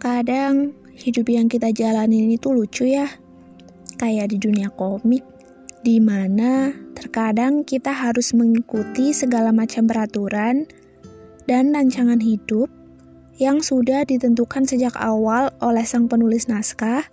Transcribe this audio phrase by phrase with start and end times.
[0.00, 3.04] Kadang hidup yang kita jalanin itu lucu ya.
[4.00, 5.20] Kayak di dunia komik,
[5.84, 10.64] di mana terkadang kita harus mengikuti segala macam peraturan
[11.44, 12.72] dan rancangan hidup
[13.36, 17.04] yang sudah ditentukan sejak awal oleh sang penulis naskah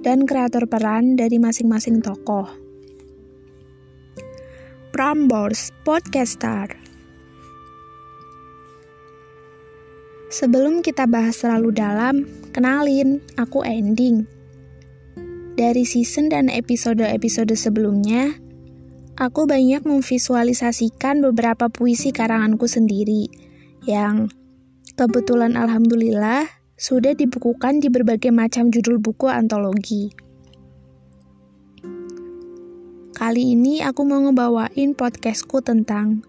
[0.00, 2.48] dan kreator peran dari masing-masing tokoh.
[4.88, 6.81] Prambors Podcaster
[10.32, 12.24] Sebelum kita bahas terlalu dalam,
[12.56, 14.24] kenalin, aku Ending.
[15.60, 18.40] Dari season dan episode-episode sebelumnya,
[19.20, 23.28] aku banyak memvisualisasikan beberapa puisi karanganku sendiri
[23.84, 24.32] yang
[24.96, 26.48] kebetulan alhamdulillah
[26.80, 30.16] sudah dibukukan di berbagai macam judul buku antologi.
[33.12, 36.24] Kali ini aku mau ngebawain podcastku tentang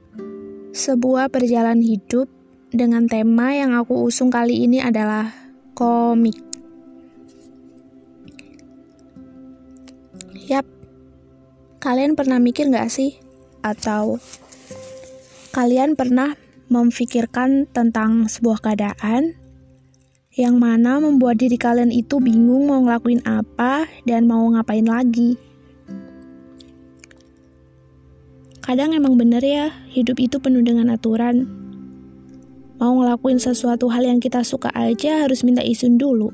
[0.76, 2.33] sebuah perjalanan hidup
[2.74, 5.30] dengan tema yang aku usung kali ini adalah
[5.78, 6.34] komik.
[10.50, 10.66] Yap,
[11.78, 13.22] kalian pernah mikir gak sih?
[13.62, 14.18] Atau
[15.54, 16.34] kalian pernah
[16.68, 19.38] memfikirkan tentang sebuah keadaan
[20.34, 25.38] yang mana membuat diri kalian itu bingung mau ngelakuin apa dan mau ngapain lagi?
[28.66, 31.63] Kadang emang bener ya, hidup itu penuh dengan aturan,
[32.82, 36.34] Mau ngelakuin sesuatu hal yang kita suka aja harus minta izin dulu.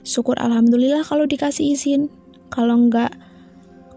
[0.00, 2.08] Syukur alhamdulillah kalau dikasih izin.
[2.48, 3.12] Kalau enggak,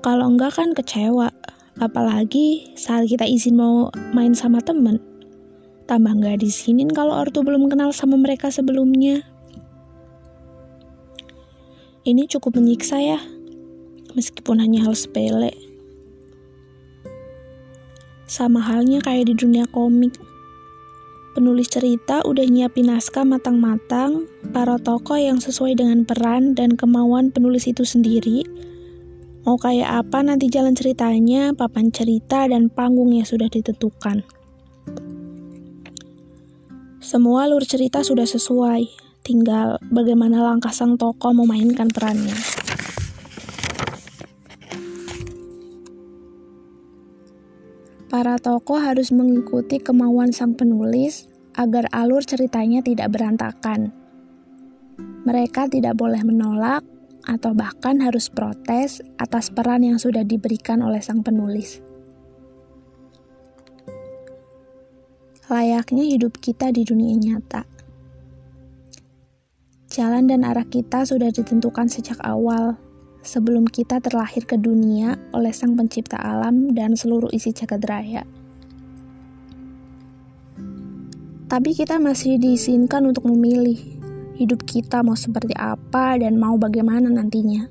[0.04, 1.32] kalau enggak kan kecewa.
[1.78, 5.00] Apalagi saat kita izin mau main sama temen.
[5.88, 9.24] Tambah nggak disinin kalau ortu belum kenal sama mereka sebelumnya.
[12.04, 13.20] Ini cukup menyiksa ya,
[14.16, 15.52] meskipun hanya hal sepele.
[18.28, 20.27] Sama halnya kayak di dunia komik
[21.38, 24.26] Penulis cerita udah nyiapin naskah matang-matang,
[24.58, 28.42] para tokoh yang sesuai dengan peran dan kemauan penulis itu sendiri.
[29.46, 34.26] Mau kayak apa nanti jalan ceritanya, papan cerita, dan panggung yang sudah ditentukan.
[37.06, 38.90] Semua alur cerita sudah sesuai,
[39.22, 42.34] tinggal bagaimana langkah sang tokoh memainkan perannya.
[48.18, 53.94] Para tokoh harus mengikuti kemauan sang penulis agar alur ceritanya tidak berantakan.
[55.22, 56.82] Mereka tidak boleh menolak
[57.30, 61.78] atau bahkan harus protes atas peran yang sudah diberikan oleh sang penulis.
[65.46, 67.70] Layaknya hidup kita di dunia nyata.
[69.94, 72.82] Jalan dan arah kita sudah ditentukan sejak awal,
[73.28, 78.24] sebelum kita terlahir ke dunia oleh Sang Pencipta alam dan seluruh isi jagat raya.
[81.48, 83.76] Tapi kita masih diizinkan untuk memilih
[84.40, 87.68] hidup kita mau seperti apa dan mau bagaimana nantinya.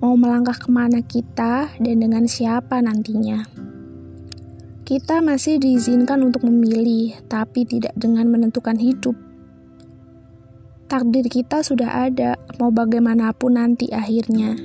[0.00, 3.44] Mau melangkah ke mana kita dan dengan siapa nantinya.
[4.84, 9.16] Kita masih diizinkan untuk memilih, tapi tidak dengan menentukan hidup
[10.86, 14.56] takdir kita sudah ada, mau bagaimanapun nanti akhirnya.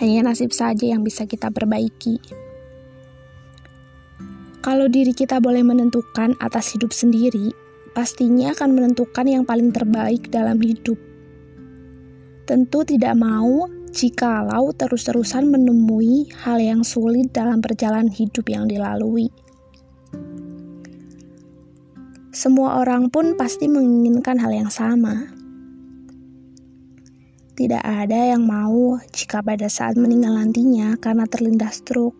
[0.00, 2.16] Hanya nasib saja yang bisa kita perbaiki.
[4.60, 7.52] Kalau diri kita boleh menentukan atas hidup sendiri,
[7.96, 10.96] pastinya akan menentukan yang paling terbaik dalam hidup.
[12.44, 19.28] Tentu tidak mau jikalau terus-terusan menemui hal yang sulit dalam perjalanan hidup yang dilalui.
[22.30, 25.26] Semua orang pun pasti menginginkan hal yang sama.
[27.58, 32.14] Tidak ada yang mau jika pada saat meninggal nantinya karena terlindas stroke.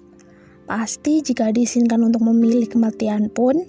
[0.66, 3.62] Pasti jika diizinkan untuk memilih kematian pun,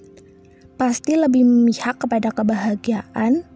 [0.74, 3.46] pasti lebih memihak kepada kebahagiaan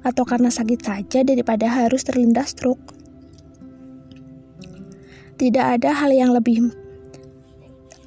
[0.00, 2.96] atau karena sakit saja daripada harus terlindas stroke.
[5.36, 6.81] Tidak ada hal yang lebih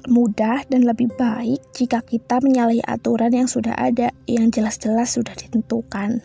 [0.06, 6.22] mudah dan lebih baik jika kita menyalahi aturan yang sudah ada, yang jelas-jelas sudah ditentukan.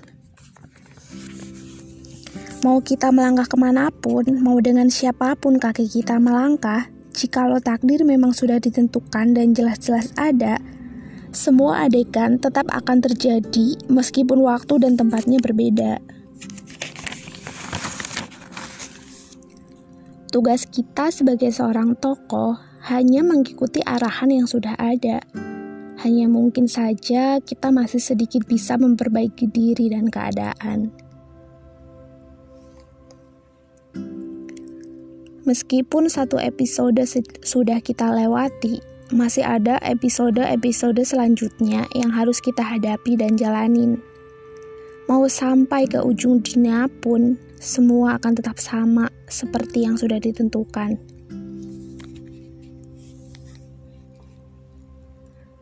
[2.62, 8.06] Mau kita melangkah ke mana pun, mau dengan siapa pun kaki kita melangkah, jikalau takdir
[8.06, 10.62] memang sudah ditentukan dan jelas-jelas ada,
[11.34, 15.98] semua adegan tetap akan terjadi meskipun waktu dan tempatnya berbeda.
[20.32, 25.22] Tugas kita sebagai seorang tokoh hanya mengikuti arahan yang sudah ada.
[26.02, 30.90] Hanya mungkin saja kita masih sedikit bisa memperbaiki diri dan keadaan.
[35.46, 37.02] Meskipun satu episode
[37.46, 38.82] sudah kita lewati,
[39.14, 44.02] masih ada episode-episode selanjutnya yang harus kita hadapi dan jalanin.
[45.06, 51.11] Mau sampai ke ujung dunia pun, semua akan tetap sama seperti yang sudah ditentukan.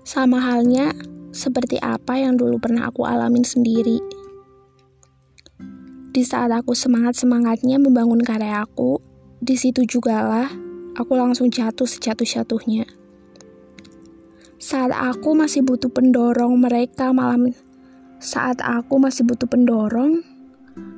[0.09, 0.89] Sama halnya
[1.29, 4.01] seperti apa yang dulu pernah aku alamin sendiri.
[6.09, 8.97] Di saat aku semangat-semangatnya membangun karya aku,
[9.37, 10.49] di situ jugalah
[10.97, 12.89] aku langsung jatuh sejatuh-jatuhnya.
[14.57, 17.37] Saat aku masih butuh pendorong, mereka malah
[18.17, 20.25] saat aku masih butuh pendorong,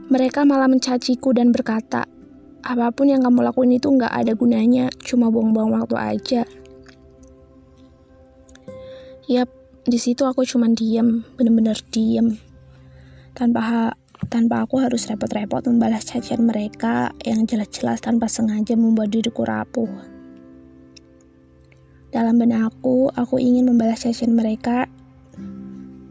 [0.07, 2.07] mereka malah mencaciku dan berkata,
[2.63, 6.47] apa pun yang kamu lakuin itu nggak ada gunanya, cuma buang-buang waktu aja.
[9.29, 9.49] Yap,
[9.85, 12.41] di situ aku cuma diem, bener-bener diem,
[13.37, 13.93] tanpa
[14.33, 19.89] tanpa aku harus repot-repot membalas cacian mereka yang jelas-jelas tanpa sengaja membuat diriku rapuh.
[22.09, 24.89] Dalam benakku, aku ingin membalas cacian mereka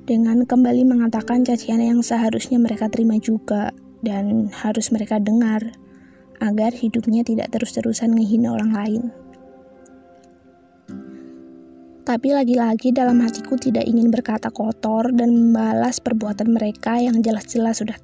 [0.06, 3.74] dengan kembali mengatakan cacian yang seharusnya mereka terima juga
[4.06, 5.74] dan harus mereka dengar
[6.40, 9.02] agar hidupnya tidak terus-terusan menghina orang lain.
[12.00, 17.96] Tapi lagi-lagi dalam hatiku tidak ingin berkata kotor dan membalas perbuatan mereka yang jelas-jelas sudah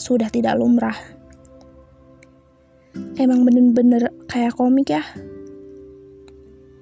[0.00, 0.96] sudah tidak lumrah.
[3.20, 5.04] Emang bener-bener kayak komik ya.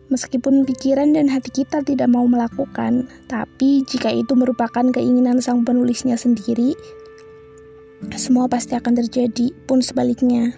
[0.06, 6.14] Meskipun pikiran dan hati kita tidak mau melakukan, tapi jika itu merupakan keinginan sang penulisnya
[6.14, 6.78] sendiri,
[8.14, 10.54] semua pasti akan terjadi, pun sebaliknya.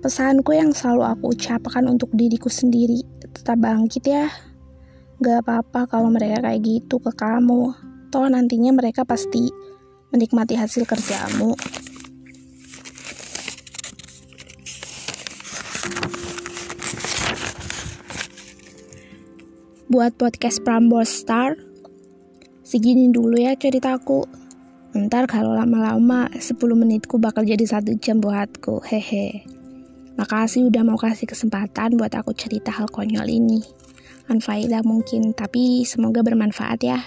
[0.00, 3.04] Pesanku yang selalu aku ucapkan untuk diriku sendiri,
[3.40, 4.28] tetap bangkit ya.
[5.24, 7.72] Gak apa-apa kalau mereka kayak gitu ke kamu.
[8.12, 9.48] Toh nantinya mereka pasti
[10.12, 11.56] menikmati hasil kerjamu.
[19.90, 21.56] Buat podcast Prambors Star,
[22.62, 24.28] segini dulu ya ceritaku.
[24.94, 29.59] Ntar kalau lama-lama 10 menitku bakal jadi satu jam buatku, hehe.
[30.20, 33.64] Makasih udah mau kasih kesempatan buat aku cerita hal konyol ini.
[34.28, 37.00] Anfaedah mungkin, tapi semoga bermanfaat ya.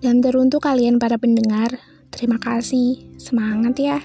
[0.00, 1.76] Dan teruntuk kalian para pendengar,
[2.08, 3.04] terima kasih.
[3.20, 4.00] Semangat ya.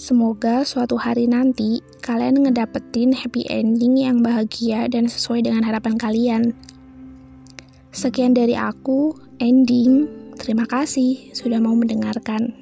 [0.00, 6.56] Semoga suatu hari nanti kalian ngedapetin happy ending yang bahagia dan sesuai dengan harapan kalian.
[7.92, 10.08] Sekian dari aku, ending.
[10.40, 12.56] Terima kasih sudah mau mendengarkan.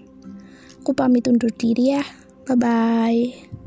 [0.83, 2.03] Aku pamit undur diri ya.
[2.51, 3.66] Bye-bye.